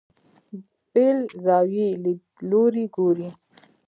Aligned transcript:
بېل 0.91 1.19
زاویې 1.43 1.89
لیدلوري 2.03 2.85
ګوري. 2.95 3.29